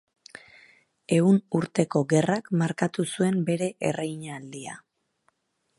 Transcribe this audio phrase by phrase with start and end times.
[1.17, 4.79] Ehun Urteko Gerrak markatu zuen bere erreinaldia.